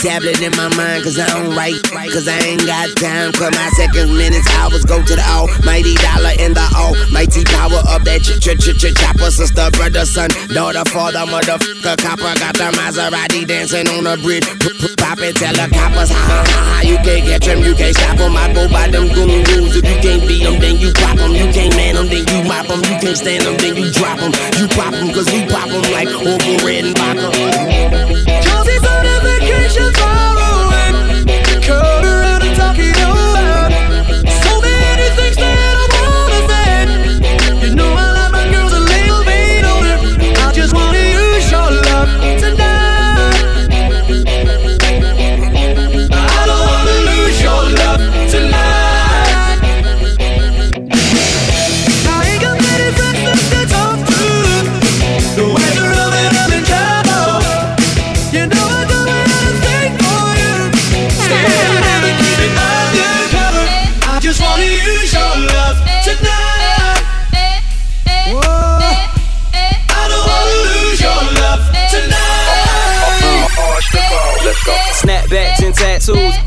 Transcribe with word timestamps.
tablet 0.00 0.40
in 0.40 0.52
my 0.56 0.68
mind. 0.76 1.04
Cause 1.04 1.18
I 1.18 1.28
don't 1.28 1.54
write, 1.54 1.76
cause 2.10 2.26
I 2.26 2.38
ain't 2.40 2.64
got 2.64 2.88
time. 2.96 3.32
Cause 3.32 3.52
my 3.52 3.68
seconds, 3.76 4.10
minutes, 4.10 4.48
hours 4.56 4.84
go 4.84 5.04
to 5.04 5.14
the 5.14 5.26
almighty 5.28 5.94
dollar 6.00 6.34
in 6.40 6.56
the 6.56 6.66
almighty 6.74 7.44
power 7.44 7.84
of 7.92 8.04
that 8.08 8.24
ch 8.24 8.40
ch 8.40 8.56
ch 8.56 8.72
ch 8.80 8.92
chopper. 8.96 9.30
Sister, 9.30 9.70
brother, 9.76 10.04
son, 10.08 10.30
daughter, 10.48 10.84
father, 10.88 11.24
motherfucker, 11.28 11.96
copper. 12.00 12.32
Got 12.40 12.56
the 12.56 12.68
Maserati 12.74 13.46
dancing 13.46 13.88
on 13.88 14.04
the 14.04 14.16
bridge. 14.24 14.48
Pop 14.96 15.20
it, 15.20 15.36
tell 15.36 15.52
the 15.52 15.68
coppers, 15.68 16.10
ha 16.10 16.16
ha 16.16 16.40
ha. 16.48 16.80
You 16.82 16.96
can't 17.04 17.24
catch 17.28 17.46
them, 17.46 17.62
you 17.62 17.74
can't 17.74 17.94
stop 17.94 18.16
them. 18.16 18.36
I 18.36 18.52
go 18.52 18.68
by 18.68 18.88
them 18.88 19.12
goon 19.12 19.44
rules. 19.52 19.76
If 19.76 19.84
you 19.84 19.98
can't 20.00 20.24
beat 20.26 20.42
them, 20.42 20.58
then 20.58 20.80
you 20.80 20.92
pop 20.96 21.16
them. 21.16 21.32
You 21.36 21.52
can't 21.52 21.76
man 21.76 21.94
them, 21.94 22.08
then 22.08 22.24
you 22.24 22.48
mop 22.48 22.66
them. 22.66 22.80
You 22.88 22.96
can't 22.98 23.16
stand 23.16 23.44
them, 23.44 23.56
then 23.60 23.76
you 23.76 23.92
drop 23.92 24.18
them. 24.18 24.32
You 24.56 24.66
pop 24.72 24.96
them, 24.96 25.12
cause 25.12 25.28
we 25.28 25.44
pop 25.46 25.68
them 25.68 25.84
like 25.92 26.08
Orville 26.08 26.60
Redenbacher. 26.64 27.30
Chelsea's 28.42 28.84
on 28.88 29.09
a 29.76 29.90
vacation 29.92 30.39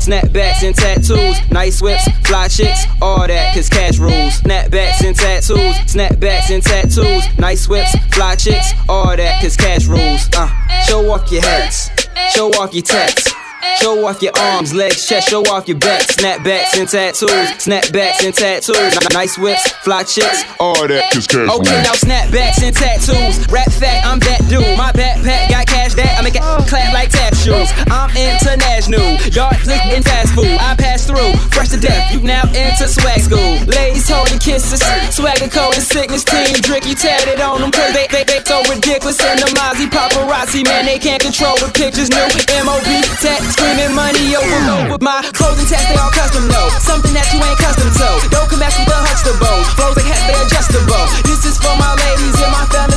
snapbacks 0.04 0.62
and 0.62 0.74
tattoos, 0.74 1.38
nice 1.50 1.80
whips, 1.80 2.06
fly 2.26 2.48
chicks, 2.48 2.84
all 3.00 3.26
that, 3.26 3.54
cause 3.54 3.68
cash 3.70 3.98
rules. 3.98 4.40
Snapbacks 4.42 5.02
and 5.02 5.16
tattoos, 5.16 5.76
snapbacks 5.86 6.50
and 6.50 6.62
tattoos, 6.62 7.24
nice 7.38 7.66
whips, 7.68 7.96
fly 8.14 8.36
chicks, 8.36 8.72
all 8.88 9.16
that, 9.16 9.40
cause 9.40 9.56
cash 9.56 9.86
rules. 9.86 10.28
Uh, 10.36 10.48
show 10.82 11.10
off 11.10 11.30
your 11.32 11.42
hats, 11.42 11.90
show 12.34 12.48
off 12.50 12.74
your 12.74 12.82
tats. 12.82 13.32
Show 13.80 14.06
off 14.06 14.22
your 14.22 14.32
arms, 14.38 14.72
legs, 14.72 15.06
chest, 15.06 15.28
show 15.28 15.42
off 15.52 15.68
your 15.68 15.78
back. 15.78 16.02
Snapbacks 16.02 16.78
and 16.78 16.88
tattoos, 16.88 17.50
snapbacks 17.58 18.24
and 18.24 18.34
tattoos. 18.34 18.94
Nice 19.12 19.36
whips, 19.38 19.70
fly 19.82 20.02
chicks, 20.02 20.44
All 20.60 20.86
that, 20.86 21.10
cause 21.12 21.26
cash 21.26 21.50
Okay, 21.50 21.82
now 21.82 21.92
snapbacks 21.92 22.62
and 22.62 22.74
tattoos. 22.74 23.46
Rap 23.50 23.70
fact, 23.70 24.06
I'm 24.06 24.18
that 24.20 24.40
dude. 24.48 24.78
My 24.78 24.92
backpack 24.92 25.50
got 25.50 25.66
cash 25.66 25.94
that 25.94 26.18
I 26.18 26.22
make 26.22 26.36
it 26.36 26.42
clap 26.70 26.94
like 26.94 27.10
tap 27.10 27.34
shoes. 27.34 27.70
I'm 27.90 28.10
international, 28.16 29.18
yard 29.34 29.56
flick 29.60 29.82
and 29.90 30.04
fast 30.04 30.34
food. 30.34 30.54
I 30.60 30.74
pass 30.76 31.06
through, 31.06 31.34
fresh 31.50 31.70
to 31.70 31.80
death. 31.80 32.12
You 32.12 32.20
now 32.20 32.46
enter 32.54 32.86
swag 32.86 33.20
school. 33.20 33.58
Ladies 33.66 34.08
holding 34.08 34.38
kisses, 34.38 34.80
swagger 35.10 35.48
code 35.50 35.74
and 35.74 35.84
sickness 35.84 36.24
team. 36.24 36.54
Drink 36.62 36.86
you 36.86 36.94
tatted 36.94 37.40
on 37.40 37.60
them 37.60 37.70
cause 37.70 37.92
they, 37.92 38.06
they, 38.08 38.24
they 38.24 38.40
so 38.44 38.62
ridiculous. 38.70 39.18
And 39.20 39.40
the 39.40 39.50
Mozzie 39.58 39.90
paparazzi, 39.90 40.64
man, 40.64 40.86
they 40.86 40.98
can't 40.98 41.22
control 41.22 41.56
the 41.58 41.70
pictures. 41.74 42.10
New 42.10 42.26
MOB 42.62 42.88
tat 43.18 43.42
screaming 43.64 43.96
money 43.96 44.36
over 44.36 44.60
over. 44.76 44.96
My 45.00 45.24
clothing 45.32 45.64
tats, 45.64 45.88
they 45.88 45.96
all 45.96 46.12
custom 46.12 46.44
though. 46.52 46.68
Something 46.84 47.16
that 47.16 47.24
you 47.32 47.40
ain't 47.40 47.56
custom 47.56 47.88
to. 47.88 48.08
Don't 48.28 48.48
come 48.48 48.60
back 48.60 48.76
with 48.76 48.88
the 48.92 48.98
Huxtables. 49.08 49.66
Flows 49.76 49.96
like 49.96 50.08
hats, 50.12 50.28
they 50.28 50.36
adjustable. 50.36 51.04
This 51.24 51.48
is 51.48 51.56
for 51.56 51.72
my 51.80 51.96
ladies 52.04 52.36
and 52.44 52.52
my 52.52 52.64
fellas 52.68 52.93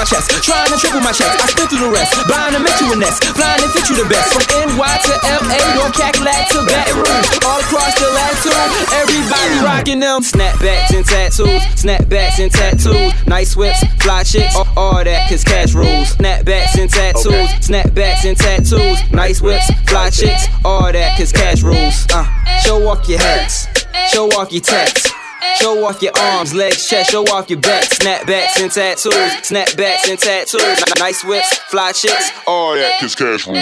my 0.00 0.04
chest, 0.08 0.32
trying 0.40 0.72
to 0.72 0.78
triple 0.80 1.04
my 1.04 1.12
checks. 1.12 1.36
I 1.36 1.46
spit 1.52 1.68
through 1.68 1.84
the 1.84 1.92
rest, 1.92 2.16
buying 2.24 2.56
to 2.56 2.60
make 2.60 2.80
you 2.80 2.88
a 2.88 2.96
nest, 2.96 3.20
flying 3.36 3.60
to 3.60 3.68
fit 3.68 3.84
you 3.92 4.00
the 4.00 4.08
best. 4.08 4.32
From 4.32 4.48
NY 4.48 4.92
to 5.04 5.12
LA, 5.28 5.60
North 5.76 5.92
Cadillac 5.92 6.48
to 6.56 6.64
Baton 6.64 7.04
Rouge, 7.04 7.28
all 7.44 7.60
across 7.60 7.92
the 8.00 8.08
latitude, 8.08 8.56
everybody 8.96 9.60
rocking 9.60 10.00
them. 10.00 10.22
Snapbacks 10.24 10.96
and 10.96 11.04
tattoos, 11.04 11.60
snapbacks 11.76 12.40
and 12.40 12.50
tattoos, 12.50 13.12
nice 13.26 13.54
whips, 13.54 13.84
fly 14.00 14.22
chicks, 14.22 14.56
all, 14.56 14.68
all 14.76 15.04
that, 15.04 15.28
cause 15.28 15.44
cash 15.44 15.74
rules. 15.74 16.16
Snapbacks 16.16 16.80
and 16.80 16.88
tattoos, 16.88 17.52
snapbacks 17.60 18.24
and 18.24 18.38
tattoos, 18.38 18.98
nice 19.12 19.42
whips, 19.42 19.68
fly 19.84 20.08
chicks, 20.08 20.48
all 20.64 20.90
that, 20.90 21.18
cause 21.18 21.32
cash 21.32 21.60
rules. 21.62 22.06
Uh, 22.10 22.24
show 22.64 22.88
off 22.88 23.06
your 23.06 23.18
hats, 23.18 23.68
show 24.08 24.28
off 24.32 24.50
your 24.50 24.62
tats. 24.62 25.19
Show 25.56 25.84
off 25.84 26.02
your 26.02 26.12
arms, 26.18 26.54
legs, 26.54 26.88
chest, 26.88 27.10
show 27.10 27.24
off 27.24 27.50
your 27.50 27.60
back. 27.60 27.84
Snapbacks 27.84 28.60
and 28.60 28.70
tattoos, 28.70 29.12
snapbacks 29.42 30.08
and 30.08 30.18
tattoos. 30.18 30.82
Nice 30.98 31.24
whips, 31.24 31.58
fly 31.68 31.92
chicks. 31.92 32.30
All 32.46 32.74
that, 32.74 33.00
cause 33.00 33.14
cash 33.14 33.46
rules. 33.46 33.58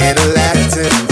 in 0.00 0.16
a 0.16 0.26
Latin 0.34 1.05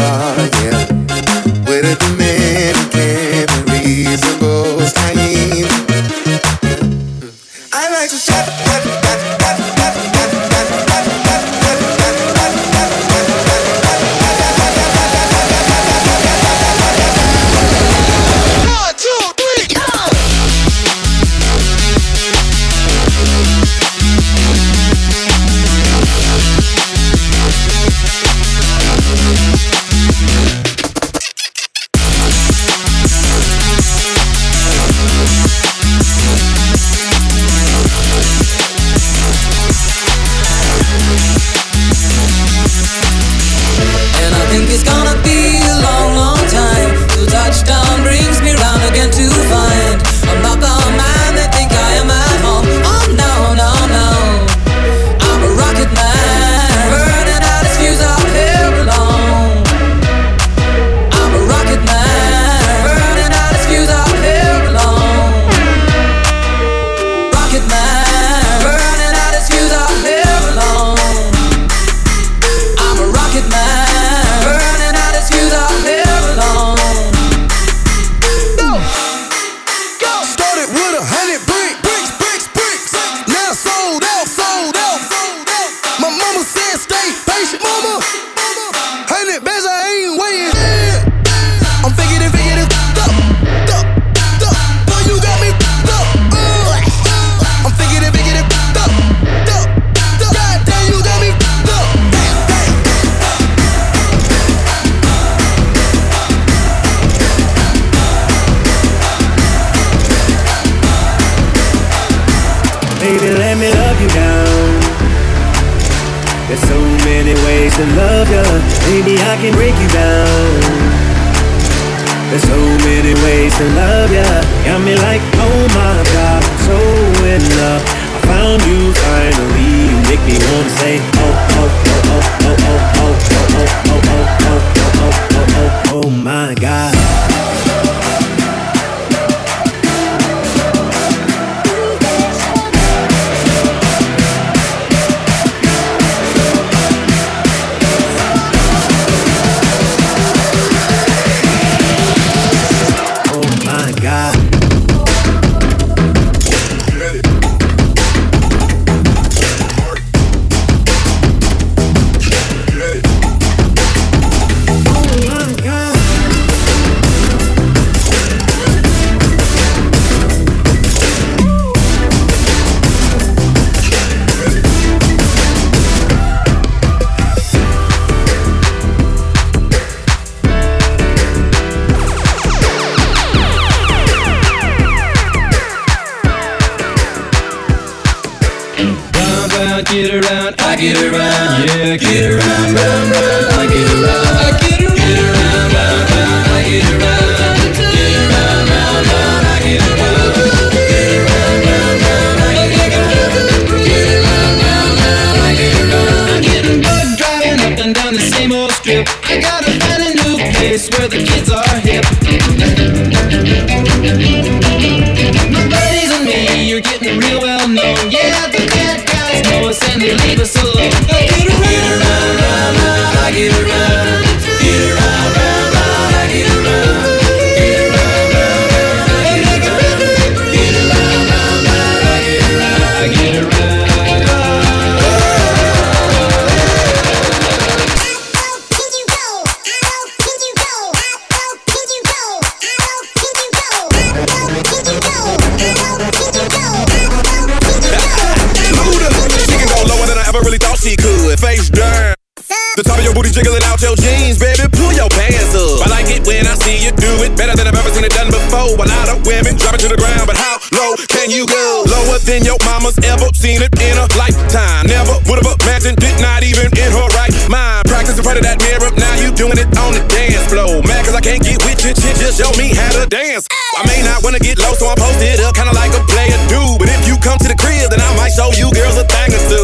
show 278.34 278.50
you 278.54 278.68
girls 278.72 278.98
a 278.98 279.04
thing 279.04 279.32
or 279.32 279.48
two. 279.48 279.63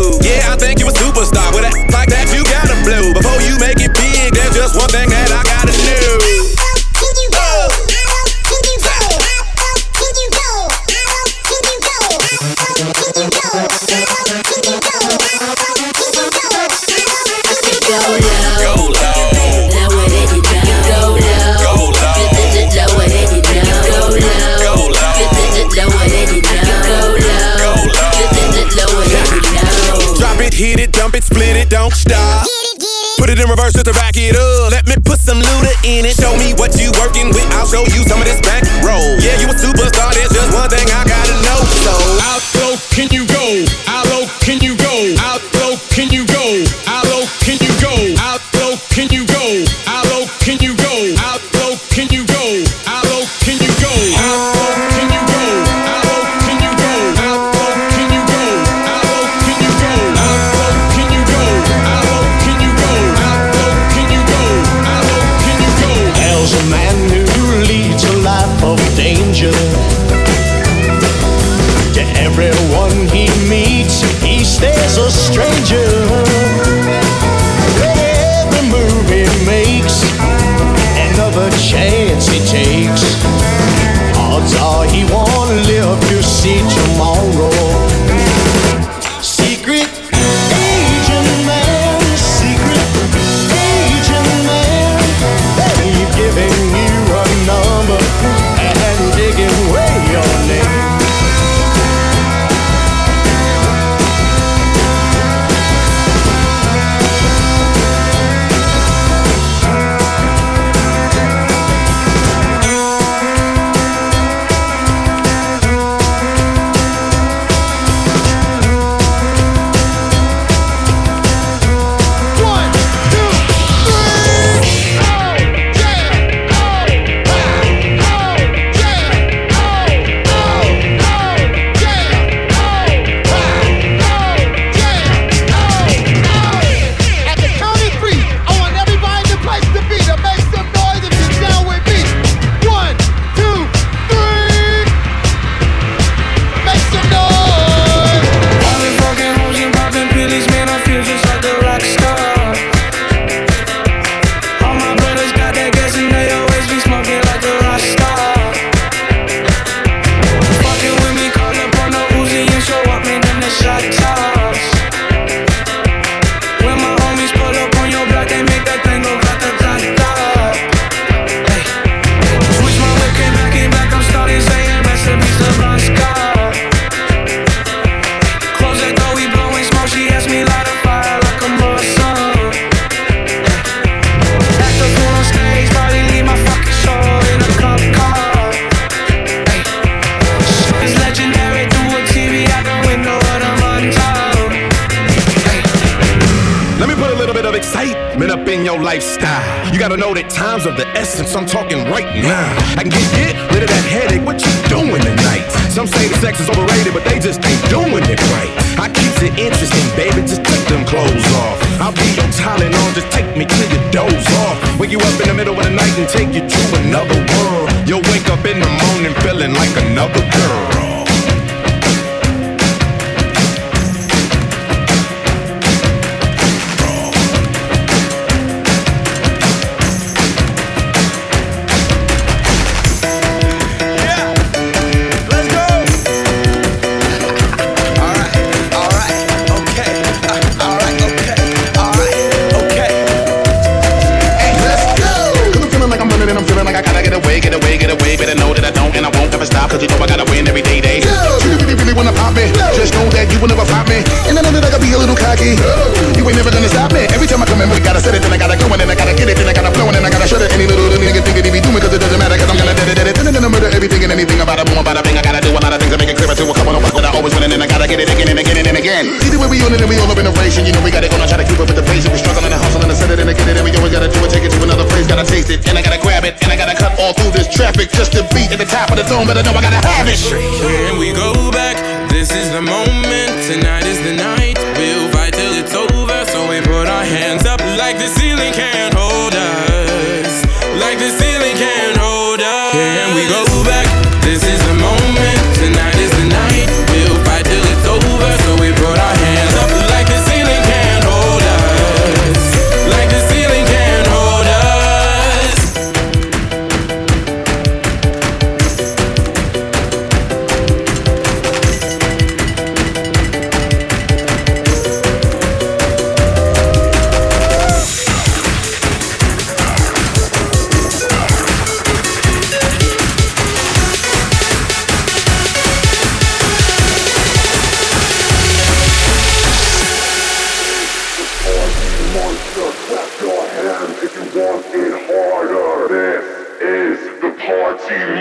it 33.41 33.45
in 33.45 33.51
reverse 33.51 33.73
just 33.73 33.87
to 33.87 33.93
back 33.93 34.17
it 34.17 34.37
up. 34.37 34.71
Let 34.71 34.87
me 34.87 34.97
put 35.05 35.19
some 35.19 35.39
looter 35.39 35.77
in 35.85 36.05
it. 36.05 36.15
Show 36.17 36.37
me 36.37 36.53
what 36.55 36.77
you 36.77 36.93
working 37.01 37.29
with. 37.33 37.47
I'll 37.57 37.67
show 37.67 37.83
you 37.89 38.05
some 38.05 38.21
of 38.21 38.27
this 38.29 38.41
back 38.45 38.65
roll. 38.85 39.17
Yeah, 39.21 39.41
you 39.41 39.49
a 39.49 39.57
superstar. 39.57 40.13
There's 40.13 40.31
just 40.31 40.53
one 40.53 40.69
thing 40.69 40.87
I 40.93 41.05
gotta 41.09 41.37
know. 41.45 41.61
So 41.85 41.93
out 42.29 42.50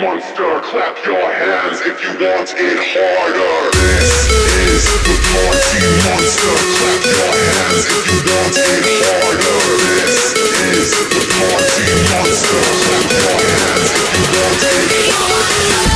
monster. 0.09 0.59
Clap 0.61 0.97
your 1.05 1.29
hands 1.33 1.81
if 1.81 2.01
you 2.01 2.09
want 2.25 2.49
it 2.57 2.79
harder. 2.93 3.57
This 3.77 4.25
is 4.65 4.85
the 5.05 5.15
party 5.29 5.85
monster. 6.01 6.55
Clap 6.77 7.03
your 7.13 7.33
hands 7.45 7.85
if 7.85 8.05
you 8.09 8.19
want 8.25 8.57
it 8.57 8.85
harder. 9.05 9.59
This 10.01 10.89
is 10.89 11.09
the 11.13 11.21
party 11.37 11.89
monster. 12.09 12.61
Clap 12.81 13.05
your 13.21 13.37
hands 13.53 13.89
if 13.93 14.09
you 14.17 14.25
want 14.33 14.63
it 14.65 15.09
harder. 15.13 15.88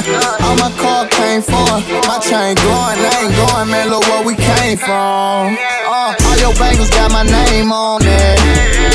All 0.00 0.56
my 0.56 0.72
car 0.80 1.04
came 1.08 1.42
for 1.42 1.68
My 2.08 2.16
chain 2.24 2.56
going, 2.56 2.96
I 2.96 3.12
ain't 3.20 3.36
going, 3.36 3.68
man. 3.68 3.90
Look 3.90 4.00
where 4.08 4.24
we 4.24 4.34
came 4.34 4.78
from. 4.78 5.56
Uh, 5.84 6.16
all 6.16 6.36
your 6.40 6.54
bangles 6.56 6.88
got 6.88 7.12
my 7.12 7.24
name 7.24 7.68
on 7.68 8.00
it. 8.00 8.40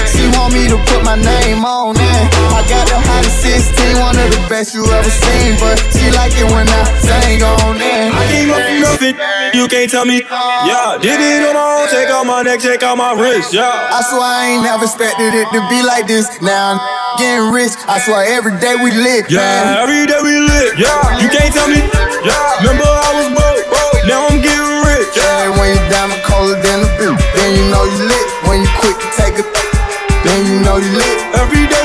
She 0.09 0.25
want 0.33 0.53
me 0.53 0.65
to 0.65 0.77
put 0.89 1.05
my 1.05 1.13
name 1.13 1.61
on 1.61 1.93
it. 1.93 2.21
I 2.49 2.65
got 2.65 2.89
the 2.89 2.97
hottest 2.97 3.37
16, 3.45 4.01
one 4.01 4.17
of 4.17 4.29
the 4.33 4.41
best 4.49 4.73
you 4.73 4.81
ever 4.81 5.11
seen. 5.11 5.53
But 5.61 5.77
she 5.93 6.09
like 6.09 6.33
it 6.33 6.49
when 6.49 6.65
I 6.65 6.81
sang 6.97 7.43
on 7.43 7.77
it. 7.77 8.09
I 8.09 8.23
came 8.25 8.49
up 8.49 8.61
from 8.65 8.79
nothing, 8.81 9.15
you 9.53 9.67
can't 9.67 9.91
tell 9.91 10.05
me. 10.05 10.25
Yeah, 10.25 10.97
did 10.97 11.21
it 11.21 11.45
on 11.45 11.53
my 11.53 11.85
own, 11.85 11.87
take 11.93 12.09
out 12.09 12.25
my 12.25 12.41
neck, 12.41 12.61
take 12.61 12.81
out 12.81 12.97
my 12.97 13.13
wrist. 13.13 13.53
Yeah. 13.53 13.69
I 13.69 14.01
swear 14.01 14.25
I 14.25 14.57
ain't 14.57 14.63
never 14.63 14.85
expected 14.89 15.37
it 15.37 15.45
to 15.53 15.61
be 15.69 15.85
like 15.85 16.07
this. 16.07 16.25
Now 16.41 16.73
I'm 16.73 16.79
getting 17.19 17.53
rich. 17.53 17.77
I 17.85 18.01
swear 18.01 18.25
every 18.25 18.57
day 18.57 18.73
we 18.73 18.89
live. 18.89 19.29
Yeah, 19.29 19.45
man. 19.45 19.83
every 19.85 20.07
day 20.07 20.19
we 20.23 20.39
lit 20.39 20.44
yeah, 20.75 21.23
you 21.23 21.29
can't 21.31 21.53
tell 21.55 21.69
me. 21.71 21.79
Yeah, 21.79 22.59
remember 22.59 22.83
I 22.83 23.09
was 23.15 23.31
broke, 23.31 23.63
broke. 23.71 24.03
Now 24.11 24.27
I'm 24.27 24.43
getting 24.43 24.83
rich. 24.83 25.07
Yeah, 25.15 25.55
when 25.55 25.71
you 25.71 25.79
diamond 25.87 26.19
colder 26.27 26.59
than 26.59 26.83
the 26.83 26.91
bitch, 26.99 27.15
then 27.31 27.55
you 27.55 27.71
know 27.71 27.83
you 27.87 28.11
lit. 28.11 28.27
When 28.43 28.59
you 28.59 28.69
quick 28.83 28.99
to 28.99 29.07
take 29.15 29.39
a, 29.39 29.43
then 30.27 30.39
you 30.51 30.59
know 30.67 30.75
you 30.75 30.91
lit. 30.91 31.17
Every 31.39 31.63
day. 31.71 31.84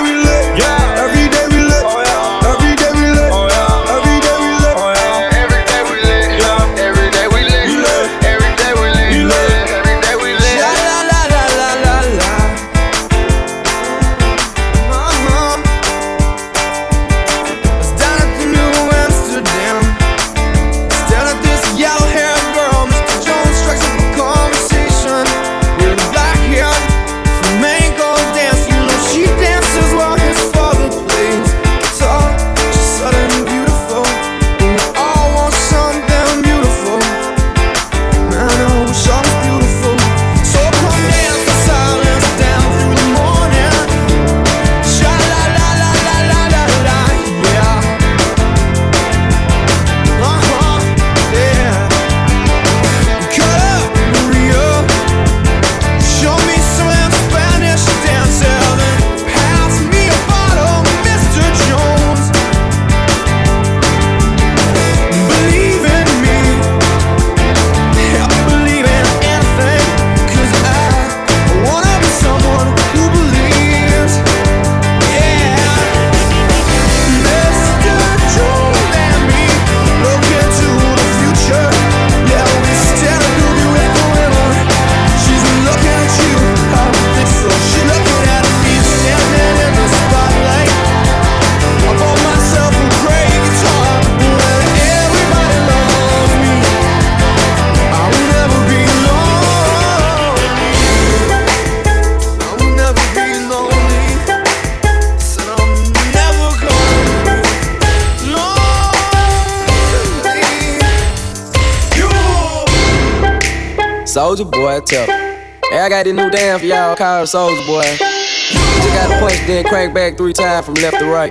Soulja 114.11 114.43
Boy, 114.43 114.83
tell. 114.83 115.07
Hey, 115.07 115.79
I 115.79 115.87
got 115.87 116.03
this 116.03 116.11
new 116.11 116.27
dance 116.35 116.59
for 116.59 116.67
y'all 116.67 116.99
called 116.99 117.31
Soulja 117.31 117.63
Boy. 117.63 117.87
You 117.87 118.59
just 118.83 118.91
gotta 118.91 119.23
punch, 119.23 119.39
then 119.47 119.63
crank 119.63 119.95
back 119.95 120.19
three 120.19 120.35
times 120.35 120.67
from 120.67 120.75
left 120.83 120.99
to 120.99 121.07
right. 121.07 121.31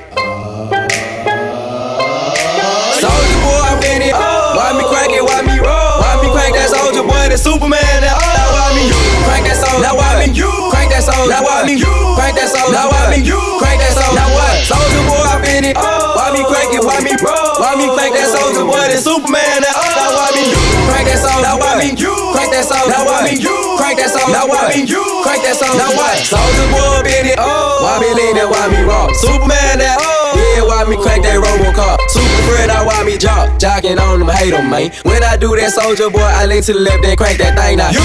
Soulja 2.96 3.36
Boy, 3.44 3.60
I'm 3.68 3.84
in 3.84 4.08
it. 4.08 4.16
Why 4.16 4.72
me 4.80 4.88
crank 4.88 5.12
it? 5.12 5.20
Why 5.20 5.44
me 5.44 5.60
roll? 5.60 6.00
Why 6.00 6.24
me 6.24 6.32
crank 6.32 6.56
that 6.56 6.72
Soulja 6.72 7.04
Boy? 7.04 7.28
That 7.28 7.44
Superman. 7.44 7.84
That 7.84 8.16
now 8.16 8.48
why 8.48 8.72
me 8.72 8.88
crank 9.28 9.44
that 9.52 9.60
soldier? 9.60 9.84
Now 9.84 10.00
why 10.00 10.16
me 10.24 10.32
crank 10.72 10.96
that 10.96 11.04
soldier? 11.04 11.36
Now 11.36 11.44
why 11.44 11.68
me 11.68 11.84
crank 11.84 12.40
that 12.40 12.48
soldier? 12.48 12.80
Now 12.80 12.88
why 12.88 13.12
me 13.12 13.28
crank 13.60 13.84
that 13.84 13.92
soldier? 13.92 14.16
Now 14.16 14.32
what? 14.32 14.56
Soulja 14.64 15.04
Boy, 15.04 15.28
I'm 15.28 15.44
in 15.52 15.68
it. 15.68 15.76
Why 15.76 16.32
me 16.32 16.48
crank 16.48 16.72
it? 16.72 16.80
Why 16.80 17.04
me 17.04 17.12
roll? 17.20 17.60
Why 17.60 17.76
me 17.76 17.92
crank 17.92 18.16
that 18.16 18.32
Soulja 18.32 18.64
Boy? 18.64 18.88
That 18.88 19.04
Superman. 19.04 19.68
That 19.68 19.76
now 20.00 20.16
why 20.16 20.32
me 20.32 20.69
crank 20.90 21.06
that 21.08 21.20
soldier? 21.22 21.46
Now 21.46 21.56
why 21.62 21.78
me 21.78 21.94
crank 21.94 22.50
that 22.52 22.66
soldier? 22.66 22.90
Now 22.90 23.06
why 23.06 23.22
me 23.30 23.38
crank 23.78 23.96
that 24.02 24.10
soldier? 24.10 24.34
Now 24.34 24.46
why 24.50 24.74
me 24.74 24.82
crank 25.24 25.42
that 25.46 25.56
soldier? 25.56 25.78
Now 25.78 25.94
what? 25.94 26.18
Soulja 26.26 26.66
Boy, 26.74 27.06
in 27.06 27.26
it. 27.34 27.38
Oh. 27.38 27.86
Why 27.86 28.02
me 28.02 28.10
lean 28.18 28.36
that? 28.42 28.50
Why 28.50 28.66
me 28.68 28.82
roll? 28.84 29.10
Superman. 29.14 29.80
That 29.80 29.98
oh. 30.02 30.34
yeah, 30.36 30.66
why 30.66 30.84
me 30.90 30.98
crank 30.98 31.24
that 31.24 31.38
Robocop? 31.38 32.02
Super 32.10 32.40
Fred, 32.50 32.70
I 32.70 32.82
why 32.86 33.04
me 33.06 33.18
jock, 33.18 33.62
jocking 33.62 34.02
on 34.02 34.20
them, 34.20 34.30
hate 34.30 34.52
them, 34.52 34.70
man. 34.70 34.92
When 35.06 35.24
I 35.24 35.38
do 35.38 35.56
that 35.56 35.72
Soulja 35.72 36.12
Boy, 36.12 36.20
I 36.22 36.46
lean 36.46 36.62
to 36.64 36.74
the 36.74 36.80
left, 36.80 37.04
then 37.04 37.16
crank 37.16 37.38
that 37.38 37.54
thing 37.58 37.78
now. 37.78 37.94
You, 37.94 38.02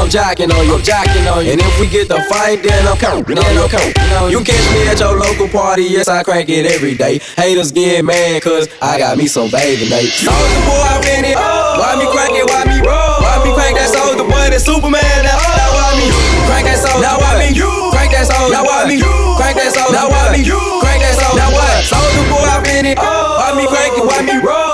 I'm 0.00 0.08
jacking 0.08 0.50
on 0.50 0.64
you, 0.64 0.74
I'm 0.74 0.80
jocking 0.80 1.28
on 1.28 1.44
you. 1.44 1.52
And 1.52 1.60
if 1.60 1.76
we 1.78 1.84
get 1.86 2.08
the 2.08 2.24
fight, 2.32 2.64
then 2.64 2.88
I'm 2.88 2.96
counting, 2.96 3.36
then 3.36 3.44
I'm 3.44 3.68
counting. 3.68 4.32
You 4.32 4.40
catch 4.40 4.64
me 4.72 4.88
at 4.88 4.96
your 4.96 5.12
local 5.12 5.44
party, 5.46 5.84
yes, 5.84 6.08
I 6.08 6.24
crank 6.24 6.48
it 6.48 6.64
every 6.64 6.96
day. 6.96 7.20
Haters 7.36 7.70
get 7.70 8.00
mad, 8.02 8.40
cause 8.40 8.64
I 8.80 8.96
got 8.96 9.18
me 9.20 9.28
some 9.28 9.52
baby 9.52 9.92
mate. 9.92 10.08
Soulja 10.16 10.60
Boy, 10.64 10.80
I'm 10.88 11.04
in 11.04 11.24
it. 11.28 11.36
Why 11.36 12.00
me 12.00 12.08
crank 12.08 12.32
it, 12.32 12.48
why 12.48 12.64
me 12.64 12.80
roll? 12.80 13.20
Why 13.20 13.44
me 13.44 13.52
crank 13.52 13.76
that 13.76 13.92
Soulja 13.92 14.24
Boy, 14.24 14.48
that 14.48 14.64
Superman? 14.64 15.04
Now, 15.20 15.36
now 15.36 15.68
why 15.76 15.92
me 16.00 16.08
crank 16.48 16.64
that 16.64 16.80
soldier? 16.80 17.04
Now 17.04 17.20
why 17.20 17.36
me 17.36 17.52
crank 17.92 18.16
that 18.16 18.24
soldier? 18.24 18.56
Now 18.56 18.64
why 18.64 18.88
me 18.88 19.04
crank 19.36 19.60
that 19.60 19.68
soldier? 19.68 19.92
Now 19.92 20.08
why 20.08 20.32
me 20.32 20.40
crank 20.80 21.04
that 21.04 21.12
soldier? 21.12 21.44
Now 21.44 21.52
what? 21.52 21.76
Soulja 21.84 22.22
Boy, 22.32 22.48
I'm 22.48 22.64
in 22.72 22.86
it. 22.88 22.96
Why 22.96 23.52
me 23.52 23.68
crank 23.68 24.00
it? 24.00 24.04
Why 24.08 24.24
me 24.24 24.40
roll? 24.40 24.69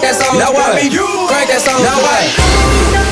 Crank 0.00 0.02
that 0.02 0.24
soldier? 0.24 0.38
Now 0.38 0.52
why 0.52 0.74
me 0.74 0.90
crank 1.28 1.48
that 1.48 1.60
soldier? 1.62 1.84
Now 1.84 1.98
what? 2.02 3.03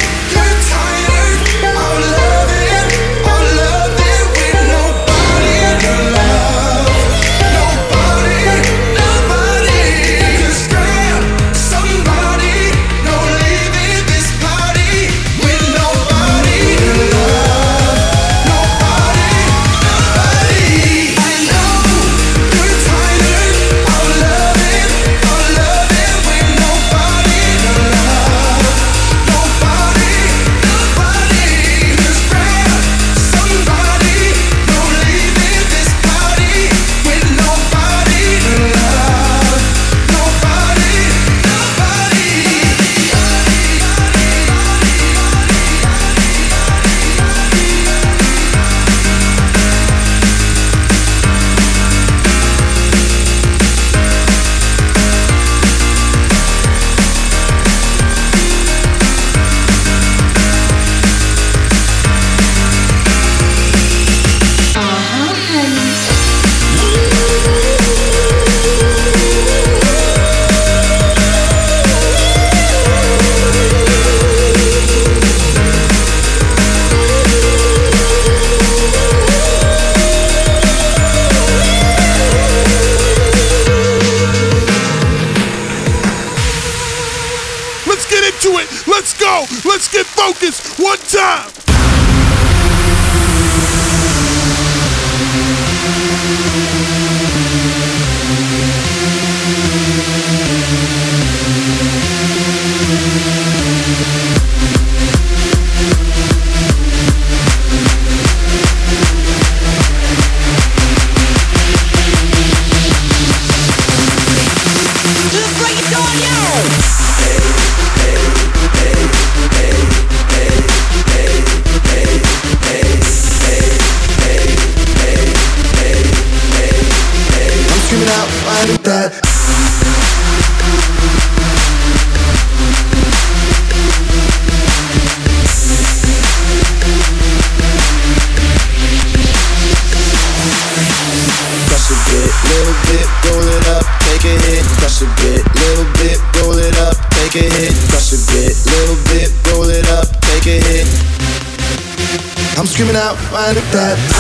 Screaming 153.43 153.57
out, 153.57 153.57
I 153.57 153.61
need 153.61 153.73
that. 153.73 154.12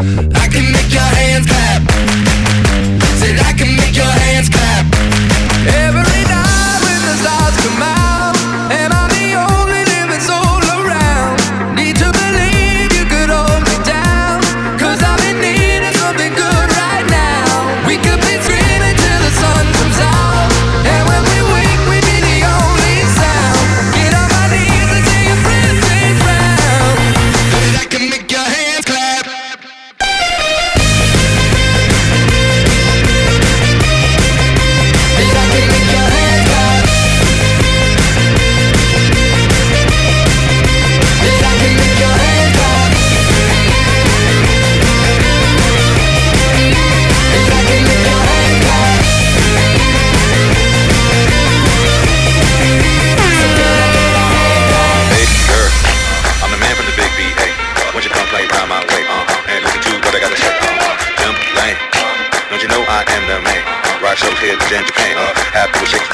I 0.00 0.48
can 0.48 0.70
make 0.70 0.92
your 0.94 1.07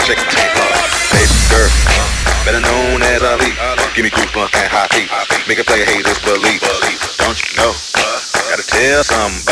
shake. 0.05 0.21
Uh, 0.21 0.85
baby 1.17 1.33
girl, 1.49 1.71
better 2.45 2.61
known 2.61 3.01
as 3.01 3.23
Ali. 3.25 3.57
Give 3.97 4.05
me 4.05 4.11
goosebumps 4.11 4.53
and 4.53 4.69
hot 4.69 4.93
heat. 4.93 5.09
Make 5.49 5.59
a 5.59 5.65
player 5.65 5.85
haters 5.85 6.21
believe. 6.21 6.61
Don't 7.25 7.41
you 7.41 7.57
know? 7.57 7.73
Gotta 8.53 8.67
tell 8.69 9.03
somebody. 9.03 9.44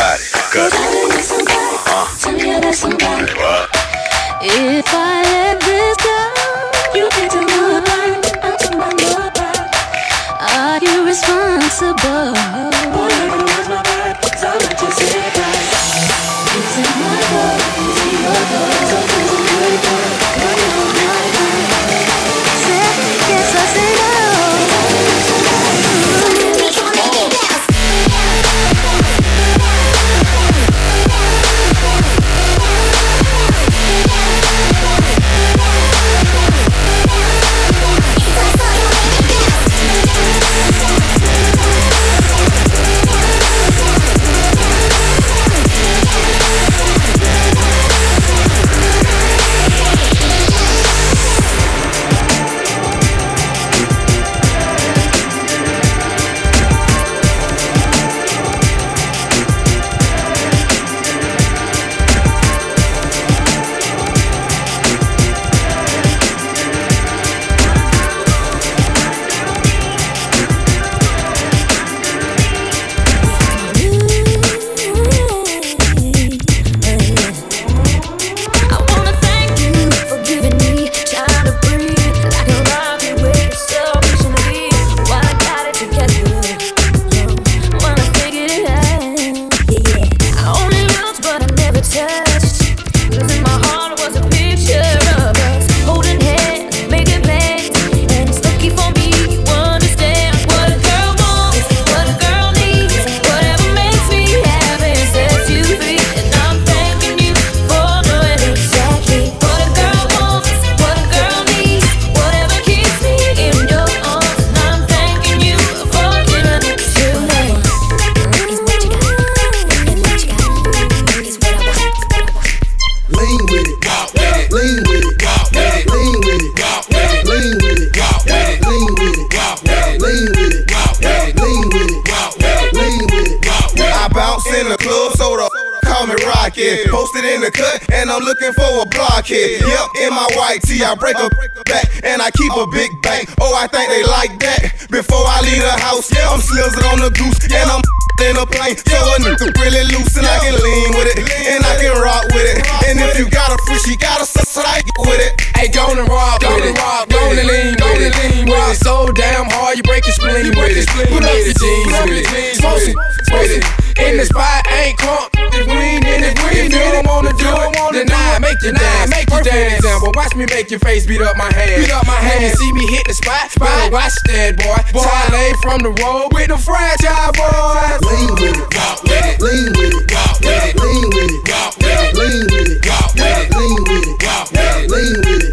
You 159.83 159.91
break 159.91 160.07
your 160.07 160.15
spleen 160.15 160.55
with 160.55 160.79
it. 160.79 160.87
Put 161.11 161.27
up 161.27 161.35
your 161.43 161.59
jeans 161.59 161.91
with 162.07 162.23
it. 162.23 162.55
Smoke 162.55 162.79
some 162.79 162.95
with 163.35 163.51
it. 163.51 163.67
In 163.99 164.15
the 164.15 164.27
spot, 164.27 164.63
ain't 164.71 164.95
crunk. 164.95 165.35
If 165.59 165.67
we 165.67 165.75
ain't 165.75 166.07
in 166.07 166.23
it, 166.23 166.39
if 166.39 166.71
you 166.71 166.79
don't 166.79 167.03
wanna 167.03 167.35
do 167.35 167.51
it, 167.51 167.75
then 167.91 168.07
I 168.15 168.39
make 168.39 168.63
you 168.63 168.71
dance. 168.71 169.11
Make 169.11 169.27
you 169.27 169.43
dance. 169.43 169.83
Example, 169.83 170.15
watch 170.15 170.37
me 170.39 170.47
make 170.55 170.71
your 170.71 170.79
face 170.79 171.07
beat 171.07 171.21
up 171.21 171.37
my 171.37 171.51
hand. 171.51 171.83
Beat 171.83 171.91
up 171.91 172.07
my 172.07 172.15
hand. 172.15 172.47
You 172.47 172.55
see 172.55 172.73
me 172.73 172.87
hit 172.95 173.11
the 173.11 173.15
spot. 173.15 173.51
Better 173.59 173.91
watch 173.91 174.15
that, 174.31 174.55
boy. 174.55 174.79
Boy, 174.95 175.51
from 175.67 175.83
the 175.83 175.91
road 175.99 176.31
with 176.31 176.49
the 176.49 176.59
Franchize 176.63 177.35
Boyz. 177.35 178.07
Lean 178.07 178.31
with 178.39 178.55
it, 178.55 179.43
lean 179.43 179.67
with 179.75 179.99
it, 179.99 180.07
with 180.47 180.63
it, 180.63 180.79
lean 180.79 181.11
with 181.11 181.27
it, 181.27 181.43
got 181.43 181.75
with 181.83 181.91
it, 181.91 182.15
lean 182.15 182.47
with 182.47 182.71
it, 182.71 182.71
got 182.71 182.71
with 182.71 182.71
it, 182.71 182.71
lean 182.71 182.71
with 182.71 182.71
it, 182.71 182.83
got 182.87 183.11
with 183.19 183.35
it, 183.35 183.51
lean 183.51 183.83
with 183.83 184.07
it, 184.07 184.19
got 184.23 184.47
with 184.53 184.79
it, 184.79 184.91
lean 184.95 185.53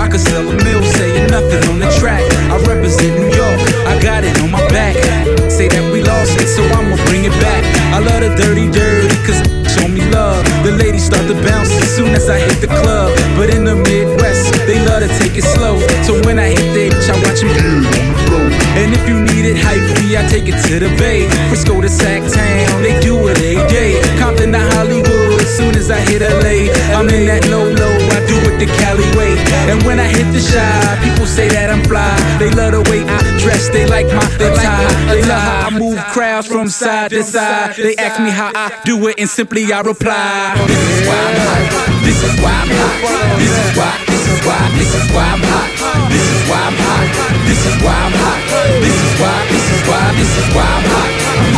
I 0.00 0.08
could 0.08 0.24
sell 0.24 0.48
a 0.48 0.56
mill, 0.64 0.82
saying 0.96 1.28
nothing 1.28 1.60
on 1.68 1.78
the 1.78 1.84
track. 2.00 2.24
I 2.48 2.56
represent 2.64 3.20
New 3.20 3.28
York. 3.36 3.60
I 3.84 4.00
got 4.00 4.24
it 4.24 4.32
on 4.40 4.50
my 4.50 4.64
back. 4.72 4.96
Say 5.52 5.68
that 5.68 5.84
we 5.92 6.00
lost 6.00 6.40
it, 6.40 6.48
so 6.48 6.64
I'ma 6.72 6.96
bring 7.04 7.28
it 7.28 7.36
back. 7.44 7.60
I 7.92 8.00
love 8.00 8.24
the 8.24 8.32
dirty, 8.32 8.72
dirty, 8.72 9.12
cause 9.28 9.44
show 9.68 9.84
me 9.92 10.00
love. 10.08 10.40
The 10.64 10.72
ladies 10.72 11.04
start 11.04 11.28
to 11.28 11.36
bounce 11.44 11.68
as 11.68 11.92
soon 11.92 12.16
as 12.16 12.32
I 12.32 12.40
hit 12.40 12.64
the 12.64 12.72
club. 12.80 13.12
But 13.36 13.52
in 13.52 13.68
the 13.68 13.76
Midwest, 13.76 14.56
they 14.64 14.80
love 14.88 15.04
to 15.04 15.10
take 15.20 15.36
it 15.36 15.44
slow. 15.44 15.76
So 16.08 16.16
when 16.24 16.40
I 16.40 16.48
hit 16.48 16.64
the 16.72 16.88
bitch, 16.88 17.04
I 17.12 17.20
watch 17.20 17.44
them 17.44 17.52
on 17.52 17.84
the 17.84 18.18
floor. 18.24 18.48
And 18.80 18.96
if 18.96 19.04
you 19.04 19.20
need 19.20 19.44
it 19.52 19.60
hyphy, 19.60 20.16
I 20.16 20.24
take 20.32 20.48
it 20.48 20.56
to 20.64 20.80
the 20.80 20.88
Bay. 20.96 21.28
Frisco 21.52 21.76
to 21.76 21.92
Sac 21.92 22.24
Town, 22.24 22.80
they 22.80 22.96
do 23.04 23.20
it 23.28 23.36
a 23.36 23.68
day. 23.68 24.00
Compton 24.16 24.56
to 24.56 24.64
Hollywood, 24.80 25.44
as 25.44 25.52
soon 25.60 25.76
as 25.76 25.92
I 25.92 26.00
hit 26.08 26.24
LA, 26.24 26.72
I'm 26.96 27.04
in 27.12 27.28
that 27.28 27.44
low 27.52 27.68
low. 27.68 27.99
The 28.60 28.68
Cali 28.76 29.08
way. 29.16 29.40
And 29.72 29.80
when 29.88 29.98
I 29.98 30.04
hit 30.04 30.28
the 30.36 30.40
shop, 30.40 31.00
people 31.00 31.24
say 31.24 31.48
that 31.48 31.72
I'm 31.72 31.80
fly. 31.88 32.12
They 32.36 32.52
love 32.52 32.76
the 32.76 32.84
way 32.92 33.00
I 33.08 33.16
dress, 33.40 33.72
they 33.72 33.86
like 33.88 34.04
my 34.12 34.20
attire. 34.36 34.84
They 35.08 35.24
love 35.24 35.40
how 35.40 35.68
I 35.68 35.78
move 35.78 35.96
crowds 36.12 36.46
from 36.46 36.68
side 36.68 37.08
to 37.16 37.24
side. 37.24 37.76
They 37.76 37.96
ask 37.96 38.20
me 38.20 38.28
how 38.28 38.52
I 38.54 38.68
do 38.84 39.00
it, 39.08 39.16
and 39.18 39.30
simply 39.30 39.72
I 39.72 39.80
reply. 39.80 40.60
This 40.68 40.76
is 40.76 41.08
why 41.08 41.16
I'm 41.16 41.40
hot. 41.40 42.04
This 42.04 42.20
is 42.20 42.36
why 42.44 42.52
I'm 42.52 42.68
hot. 42.68 43.40
This 43.40 43.54
is 43.64 43.70
why. 43.80 43.96
This 44.12 44.24
is 44.28 44.40
why. 44.44 44.60
This 44.76 44.92
is 44.92 45.08
why 45.08 45.24
I'm 45.24 45.40
hot. 45.40 45.70
This 46.12 46.26
is 46.28 46.42
why 46.44 46.60
I'm 46.60 46.76
hot. 46.84 47.08
This 47.48 47.62
is 47.64 47.76
why 47.80 47.96
I'm 47.96 48.12
hot. 48.12 48.40
This 48.84 48.98
is 49.00 49.12
why. 49.16 49.40
This 49.48 49.66
is 49.72 49.82
why. 49.88 50.04
This 50.20 50.32
is 50.36 50.48
why 50.52 50.68
I'm 50.68 50.84
hot. 50.84 51.09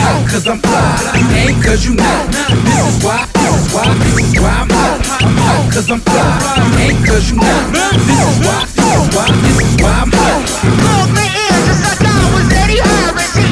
Hot 0.02 0.22
cause 0.30 0.46
I'm 0.46 0.58
fly. 0.58 1.18
You 1.18 1.26
ain't 1.36 1.64
cause 1.64 1.84
you 1.86 1.94
not. 1.94 2.30
This 2.30 2.86
is 2.86 3.04
why. 3.04 3.26
This 3.34 3.52
is 3.52 3.66
why. 3.74 3.86
This 3.98 4.18
is 4.22 4.40
why 4.40 4.54
I'm 4.62 4.70
hot. 4.70 4.98
I'm 5.22 5.36
hot 5.36 5.72
cause 5.72 5.90
I'm 5.90 6.00
fly. 6.00 6.22
You 6.56 6.78
ain't 6.86 7.00
cause 7.06 7.30
you 7.30 7.36
not. 7.36 7.62
This 7.72 8.22
is 8.22 8.38
why. 8.46 8.64
This 8.66 8.92
is 8.92 9.08
why. 9.14 9.26
This 9.42 9.58
is 9.62 9.74
why 9.82 9.94
I'm 10.02 10.10
hot. 10.12 10.40
Close 10.62 11.10
my 11.12 11.26
ears 11.26 11.62
just 11.66 11.82
like 11.82 12.02
I 12.02 12.14
was 12.34 12.46
Eddie 12.52 12.82
Harris. 12.82 13.32
She 13.34 13.44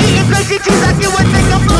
Eating 0.50 0.62
cheese 0.64 0.82
like 0.82 0.98
you 1.02 1.10
would 1.10 1.28
think 1.34 1.48
I'm 1.54 1.79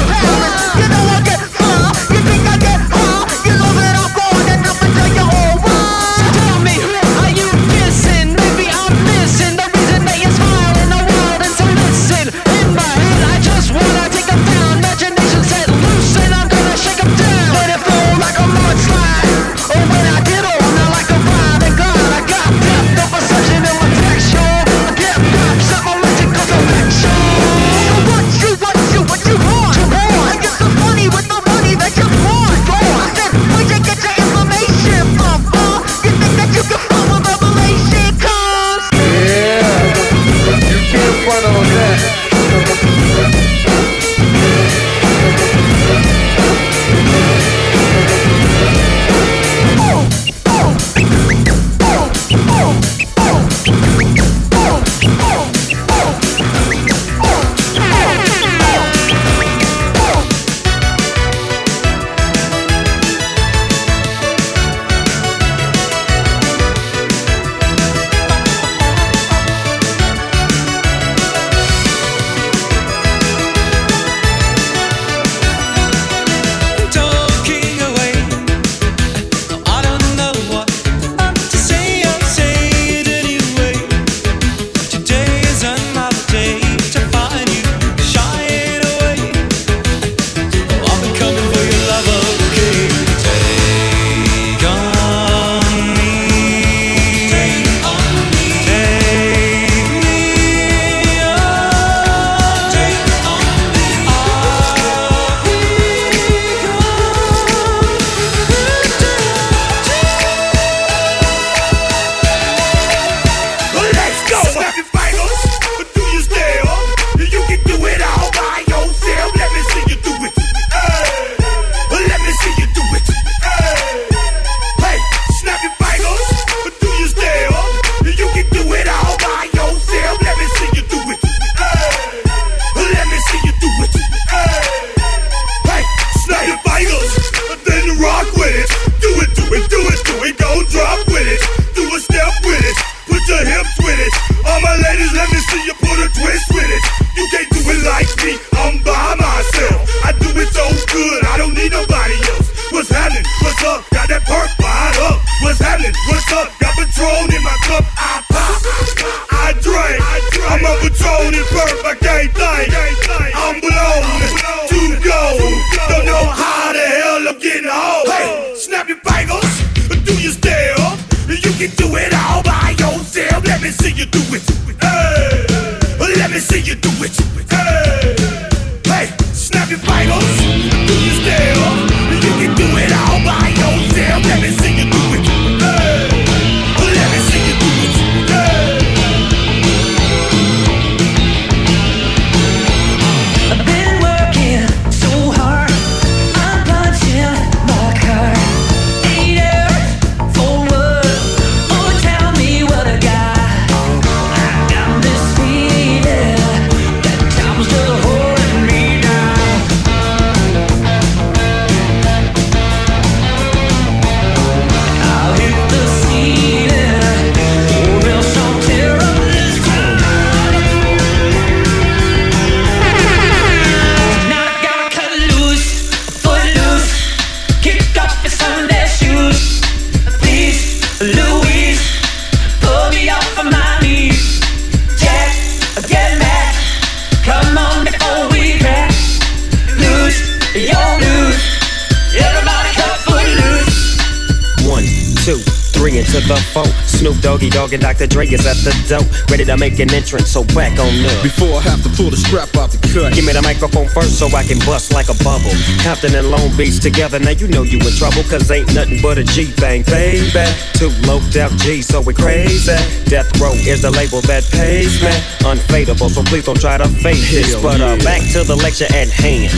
Doggy 247.30 247.48
Dogg 247.50 247.72
and 247.72 247.80
Dr. 247.80 248.08
Dre 248.08 248.26
is 248.26 248.42
at 248.42 248.58
the 248.66 248.74
door, 248.90 249.06
ready 249.30 249.44
to 249.44 249.56
make 249.56 249.78
an 249.78 249.94
entrance. 249.94 250.34
So 250.34 250.42
back 250.50 250.74
on 250.82 250.90
up. 251.06 251.22
Before 251.22 251.62
I 251.62 251.62
have 251.62 251.80
to 251.86 251.90
pull 251.94 252.10
the 252.10 252.16
strap 252.16 252.50
off 252.58 252.74
the 252.74 252.82
cut. 252.90 253.14
Give 253.14 253.22
me 253.22 253.30
the 253.30 253.40
microphone 253.40 253.86
first 253.86 254.18
so 254.18 254.26
I 254.34 254.42
can 254.42 254.58
bust 254.66 254.90
like 254.90 255.06
a 255.06 255.14
bubble. 255.22 255.54
Compton 255.78 256.18
and 256.18 256.26
Long 256.26 256.50
Beach 256.58 256.82
together, 256.82 257.22
now 257.22 257.30
you 257.30 257.46
know 257.46 257.62
you 257.62 257.78
in 257.78 257.94
trouble. 257.94 258.26
Cause 258.26 258.50
ain't 258.50 258.74
nothing 258.74 258.98
but 258.98 259.14
a 259.14 259.22
G 259.22 259.46
thing, 259.46 259.86
baby. 259.86 260.26
Two 260.74 260.90
loped 261.06 261.38
out 261.38 261.54
G, 261.62 261.86
so 261.86 262.02
we 262.02 262.18
crazy. 262.18 262.74
Death 263.06 263.30
Row 263.38 263.54
is 263.62 263.86
the 263.86 263.94
label 263.94 264.26
that 264.26 264.42
pays 264.50 264.98
me. 264.98 265.14
Unfadable, 265.46 266.10
so 266.10 266.26
please 266.26 266.50
don't 266.50 266.58
try 266.58 266.82
to 266.82 266.88
fake 266.98 267.22
this. 267.30 267.54
But 267.62 267.78
uh, 267.78 267.94
back 268.02 268.26
to 268.34 268.42
the 268.42 268.58
lecture 268.58 268.90
at 268.90 269.06
hand. 269.06 269.54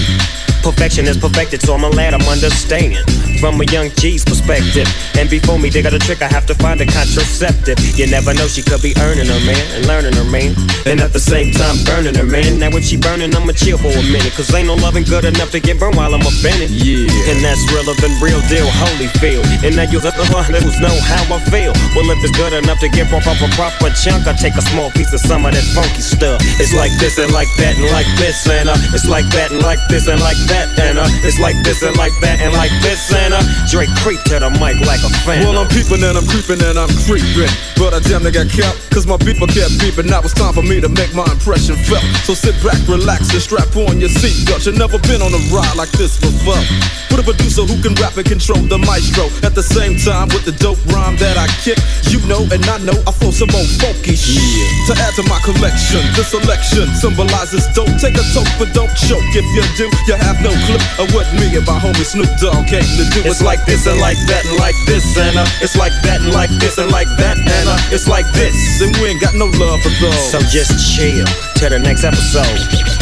Perfection 0.60 1.08
is 1.08 1.16
perfected, 1.16 1.62
so 1.62 1.72
I'm 1.72 1.88
glad 1.88 2.12
I'm 2.12 2.28
understanding 2.28 3.00
from 3.43 3.59
a 3.59 3.66
young 3.74 3.90
G's 3.99 4.22
perspective. 4.22 4.86
And 5.18 5.26
before 5.26 5.59
me 5.59 5.66
they 5.66 5.82
got 5.82 5.90
a 5.90 5.99
trick, 5.99 6.22
I 6.22 6.30
have 6.30 6.47
to 6.47 6.55
find 6.55 6.78
a 6.78 6.86
contraceptive. 6.86 7.74
You 7.99 8.07
never 8.07 8.30
know, 8.38 8.47
she 8.47 8.62
could 8.62 8.78
be 8.86 8.95
earning 9.03 9.26
her 9.26 9.43
man 9.43 9.66
and 9.74 9.82
learning 9.90 10.14
her 10.14 10.28
man, 10.30 10.55
and 10.86 11.03
at 11.03 11.11
the 11.11 11.18
same 11.18 11.51
time 11.51 11.74
burning 11.82 12.14
her 12.14 12.22
man. 12.22 12.62
Now 12.62 12.70
when 12.70 12.86
she 12.86 12.95
burning, 12.95 13.34
I'ma 13.34 13.51
chill 13.59 13.82
for 13.82 13.90
a 13.90 14.05
minute, 14.14 14.30
cause 14.38 14.55
ain't 14.55 14.70
no 14.70 14.78
loving 14.78 15.03
good 15.03 15.26
enough 15.26 15.51
to 15.51 15.59
get 15.59 15.82
burned 15.82 15.99
while 15.99 16.14
I'm 16.14 16.22
up 16.22 16.30
it. 16.38 16.70
Yeah. 16.70 17.11
And 17.34 17.43
that's 17.43 17.59
realer 17.74 17.99
than 17.99 18.14
real 18.22 18.38
deal, 18.47 18.70
Holyfield. 18.78 19.43
And 19.66 19.74
now 19.74 19.90
you 19.90 19.99
have 19.99 20.14
the 20.14 20.26
one 20.30 20.47
who's 20.47 20.78
know 20.78 20.95
how 21.11 21.26
I 21.34 21.43
feel. 21.51 21.74
Well, 21.99 22.07
if 22.14 22.22
it's 22.22 22.30
good 22.38 22.55
enough 22.55 22.78
to 22.78 22.88
get 22.95 23.11
off 23.11 23.26
of 23.26 23.43
a 23.43 23.51
proper 23.59 23.90
chunk, 23.99 24.30
I 24.30 24.38
take 24.38 24.55
a 24.55 24.62
small 24.70 24.95
piece 24.95 25.11
of 25.11 25.18
some 25.18 25.43
of 25.43 25.51
that 25.51 25.66
funky 25.74 25.99
stuff. 25.99 26.38
It's 26.62 26.70
like 26.78 26.95
this 27.03 27.18
and 27.18 27.34
like 27.34 27.51
that 27.59 27.74
and 27.74 27.90
like 27.90 28.07
this 28.22 28.47
and 28.47 28.70
uh, 28.70 28.78
it's 28.95 29.11
like 29.11 29.26
that 29.34 29.51
and 29.51 29.66
like 29.66 29.82
this 29.90 30.07
and 30.07 30.22
like 30.22 30.38
that 30.47 30.70
and 30.78 30.99
uh, 30.99 31.11
it's 31.26 31.43
like 31.43 31.59
this 31.66 31.82
and 31.82 31.97
like 31.99 32.14
that 32.22 32.38
and 32.38 32.55
like 32.55 32.70
this 32.86 33.11
and 33.11 33.32
Drake 33.72 33.93
creeped 34.05 34.28
to 34.28 34.37
the 34.37 34.51
mic 34.61 34.76
like 34.85 35.01
a 35.01 35.11
fan. 35.24 35.49
Well, 35.49 35.57
I'm 35.57 35.68
peeping 35.72 36.05
and 36.05 36.18
I'm 36.18 36.26
creeping 36.28 36.61
and 36.61 36.76
I'm 36.76 36.93
creeping. 37.09 37.49
But 37.80 37.97
I 37.97 38.01
damn 38.05 38.22
near 38.22 38.30
got 38.35 38.53
kept, 38.53 38.76
cause 38.93 39.09
my 39.09 39.16
beeper 39.16 39.49
kept 39.49 39.80
beeping. 39.80 40.12
Now 40.12 40.20
it's 40.20 40.37
time 40.37 40.53
for 40.53 40.62
me 40.62 40.80
to 40.85 40.89
make 40.93 41.14
my 41.16 41.24
impression 41.33 41.76
felt. 41.89 42.05
So 42.28 42.37
sit 42.37 42.55
back, 42.61 42.76
relax, 42.85 43.33
and 43.33 43.41
strap 43.41 43.72
on 43.74 43.97
your 43.99 44.12
seatbelt. 44.12 44.68
You've 44.68 44.76
never 44.76 45.01
been 45.09 45.24
on 45.24 45.33
a 45.33 45.43
ride 45.49 45.76
like 45.76 45.91
this 45.97 46.20
before. 46.20 46.61
With 47.09 47.24
a 47.24 47.24
producer 47.24 47.64
who 47.64 47.80
can 47.80 47.97
rap 47.97 48.16
and 48.20 48.28
control 48.28 48.61
the 48.68 48.76
maestro. 48.76 49.33
At 49.41 49.57
the 49.57 49.64
same 49.64 49.97
time, 49.97 50.28
with 50.30 50.45
the 50.45 50.53
dope 50.53 50.80
rhyme 50.93 51.16
that 51.16 51.41
I 51.41 51.49
kick, 51.64 51.80
you 52.12 52.20
know 52.28 52.45
and 52.53 52.61
I 52.68 52.76
know 52.85 52.97
I 53.09 53.12
flow 53.16 53.33
some 53.33 53.49
more 53.51 53.64
funky 53.80 54.14
shit. 54.14 54.41
To 54.89 54.93
add 55.01 55.16
to 55.16 55.24
my 55.33 55.41
collection, 55.41 56.05
the 56.12 56.24
selection 56.24 56.87
symbolizes 57.01 57.64
dope. 57.72 57.91
Take 57.97 58.20
a 58.20 58.24
toke, 58.37 58.53
but 58.61 58.70
don't 58.76 58.93
choke. 59.09 59.24
If 59.33 59.47
you 59.57 59.64
do, 59.80 59.89
you 60.07 60.16
have 60.20 60.39
no 60.45 60.53
clue 60.68 60.83
of 61.01 61.09
what 61.16 61.26
me 61.41 61.49
and 61.57 61.64
my 61.64 61.80
homie 61.80 62.05
Snoop 62.05 62.28
Dogg 62.37 62.68
came 62.68 62.85
to 62.85 63.05
do. 63.11 63.21
It's 63.24 63.42
like 63.42 63.64
this 63.66 63.86
and 63.86 64.00
like 64.00 64.18
that 64.26 64.44
and 64.46 64.58
like 64.58 64.74
this 64.86 65.16
and 65.16 65.38
uh, 65.38 65.46
it's 65.60 65.76
like 65.76 65.92
that 66.02 66.20
and 66.20 66.32
like 66.32 66.50
this 66.58 66.78
and 66.78 66.90
like 66.90 67.08
that 67.18 67.38
and 67.38 67.68
uh, 67.68 67.78
it's 67.94 68.08
like 68.08 68.26
this. 68.32 68.54
And 68.82 68.96
we 68.98 69.10
ain't 69.10 69.20
got 69.20 69.34
no 69.34 69.46
love 69.46 69.80
for 69.82 69.90
those. 70.00 70.30
So 70.30 70.38
just 70.40 70.74
chill 70.96 71.26
till 71.56 71.70
the 71.70 71.78
next 71.78 72.04
episode. 72.04 73.01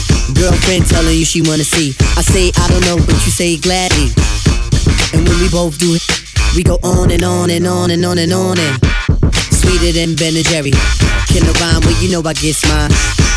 Girlfriend 0.33 0.85
telling 0.87 1.17
you 1.17 1.25
she 1.25 1.41
wanna 1.41 1.63
see. 1.63 1.95
I 2.17 2.21
say 2.21 2.51
I 2.57 2.67
don't 2.67 2.85
know, 2.85 2.97
but 2.97 3.17
you 3.25 3.31
say 3.31 3.57
gladly. 3.57 4.11
And 5.13 5.27
when 5.27 5.37
we 5.41 5.49
both 5.49 5.77
do 5.77 5.95
it, 5.95 6.03
we 6.55 6.63
go 6.63 6.79
on 6.83 7.11
and 7.11 7.23
on 7.23 7.49
and 7.49 7.65
on 7.67 7.91
and 7.91 8.05
on 8.05 8.17
and 8.17 8.33
on 8.33 8.57
and 8.59 8.75
sweeter 9.51 9.91
than 9.91 10.15
Ben 10.15 10.35
and 10.35 10.45
Jerry. 10.45 10.71
Can 11.31 11.43
I 11.47 11.53
rhyme? 11.59 11.81
Well, 11.85 11.95
you 12.03 12.11
know 12.11 12.21
I 12.25 12.33
get 12.33 12.57
mine. 12.67 12.91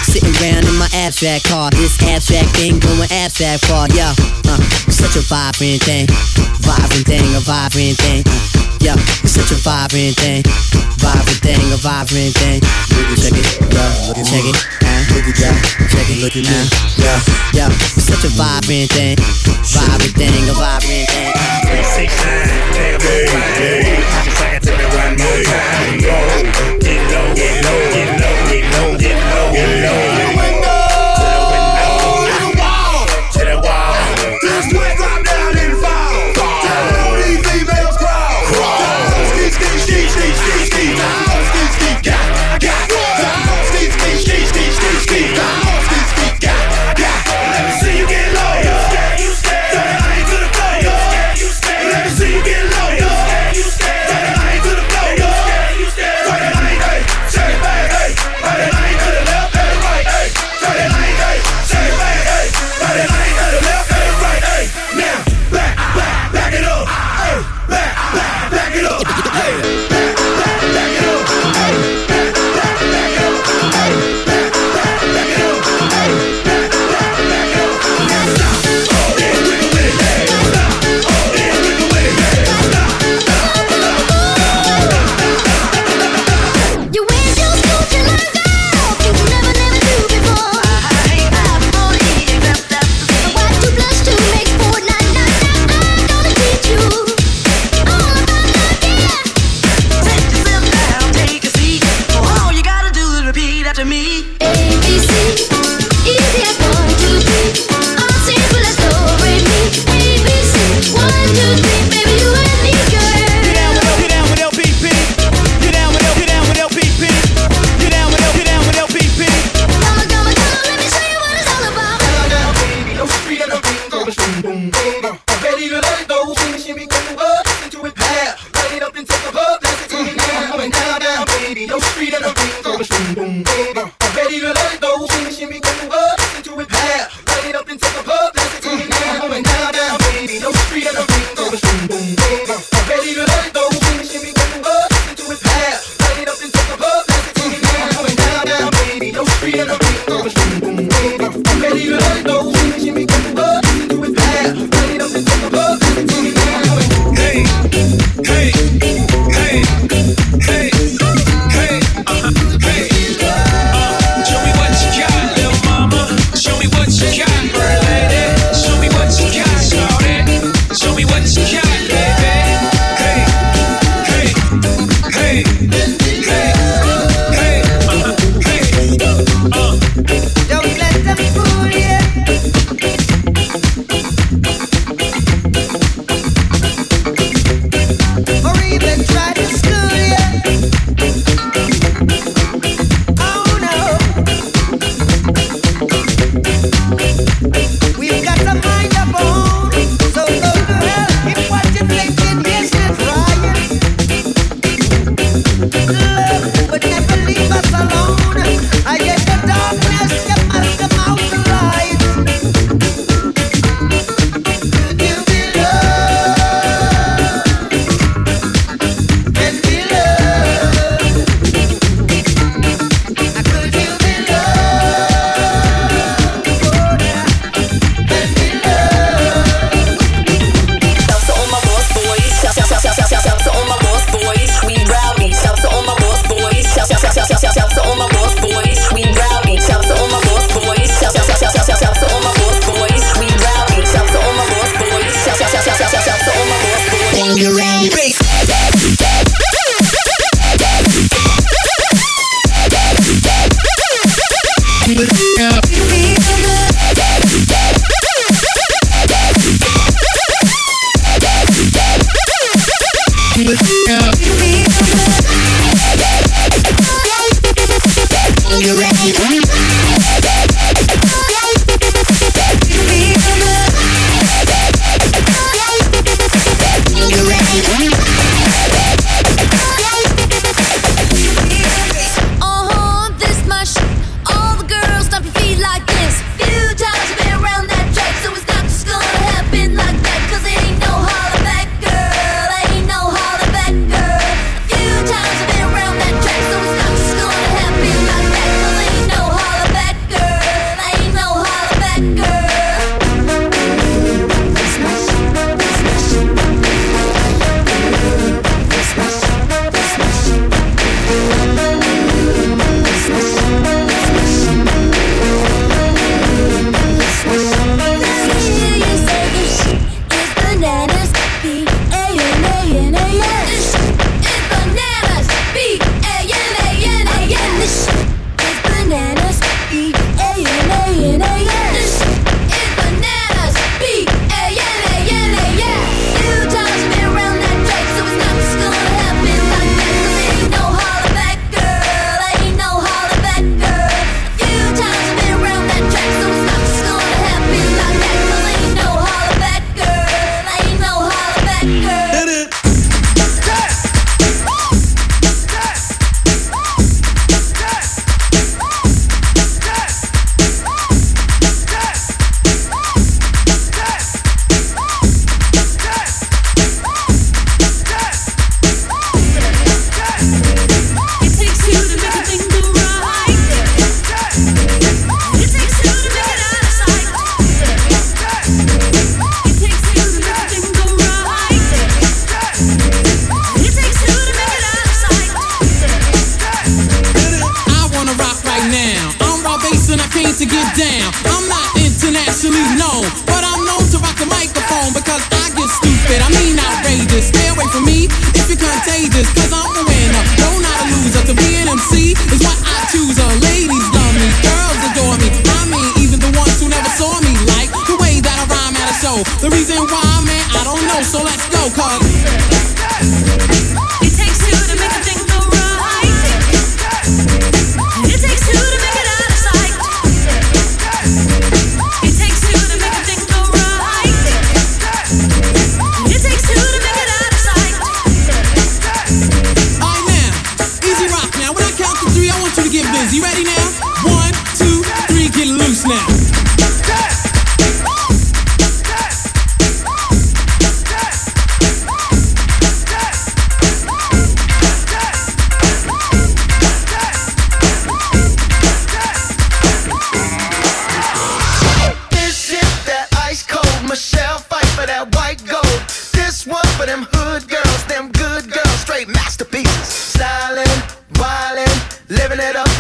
Sitting 0.05 0.35
around 0.43 0.67
in 0.67 0.77
my 0.77 0.89
abstract 0.95 1.45
car, 1.47 1.71
this 1.71 2.01
abstract 2.03 2.51
thing 2.57 2.79
going 2.79 3.11
abstract 3.11 3.65
far, 3.67 3.89
yeah. 3.95 4.15
Uh, 4.47 4.61
such 4.91 5.17
a 5.17 5.23
vibrant 5.27 5.83
thing, 5.83 6.07
vibrant 6.61 7.07
thing, 7.07 7.25
a 7.35 7.41
vibrant 7.41 7.97
thing. 7.99 8.23
Uh, 8.27 8.65
yeah, 8.81 8.97
such 9.25 9.51
a 9.51 9.59
vibrant 9.63 10.17
thing 10.17 10.43
vibrant 11.05 11.41
thing, 11.45 11.73
a 11.73 11.77
vibrant 11.77 12.33
thing. 12.41 12.61
Look 13.13 13.21
Check 13.21 13.37
it, 13.37 13.47
yeah, 13.71 14.25
check 14.25 14.45
it, 14.49 14.57
uh, 14.57 15.05
yeah, 15.37 15.55
check 15.93 16.09
it, 16.09 16.19
look 16.25 16.37
at 16.37 16.45
me, 16.45 16.59
yeah, 16.97 17.21
yeah. 17.53 17.69
Such 18.01 18.25
a 18.25 18.31
vibrant 18.33 18.91
thing, 18.91 19.17
vibrant 19.21 20.17
thing, 20.17 20.49
a 20.49 20.55
vibrant 20.57 21.09
thing. 21.13 21.33
Three, 21.69 21.85
six, 21.85 22.11
nine, 22.25 23.01
ten. 23.01 23.85
Just 24.25 24.41
like 24.41 24.55
I 24.55 24.59
tell 24.59 24.77
me 24.77 24.87
one 24.97 25.17
more 25.21 25.43
time, 25.45 26.01
yo. 26.01 26.74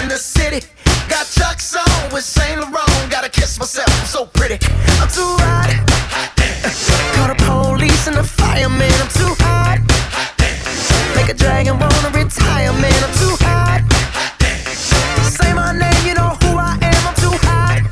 in 0.02 0.08
the 0.08 0.16
city. 0.16 0.66
Got 1.08 1.26
Chuck's 1.26 1.76
on 1.76 2.12
with 2.12 2.24
Saint 2.24 2.60
Laurent. 2.60 3.10
Gotta 3.10 3.28
kiss 3.28 3.58
myself, 3.58 3.88
I'm 4.00 4.06
so 4.06 4.26
pretty. 4.26 4.58
I'm 5.00 5.08
too 5.08 5.36
hot. 5.44 5.70
hot 6.00 6.44
Call 7.14 7.28
the 7.28 7.38
police 7.44 8.06
and 8.06 8.16
the 8.16 8.24
fireman. 8.24 8.92
I'm 9.02 9.08
too 9.08 9.34
hot. 9.44 9.78
hot 9.78 9.80
Make 11.16 11.28
a 11.28 11.34
dragon 11.34 11.78
wanna 11.78 12.10
retire, 12.10 12.72
man. 12.72 13.00
I'm 13.04 13.14
too 13.22 13.36
hot. 13.44 13.80
hot 13.80 13.82
Say 15.22 15.52
my 15.52 15.72
name, 15.72 16.02
you 16.06 16.14
know 16.14 16.36
who 16.42 16.56
I 16.58 16.78
am. 16.80 17.02
I'm 17.08 17.16
too 17.24 17.36
hot. 17.46 17.82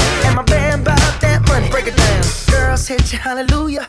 hot 0.00 0.26
and 0.26 0.34
my 0.36 0.42
band 0.42 0.84
that 1.20 1.42
money. 1.48 1.68
Break 1.70 1.86
it 1.86 1.96
down. 1.96 2.22
Girls 2.50 2.86
hit 2.86 3.12
hallelujah. 3.18 3.88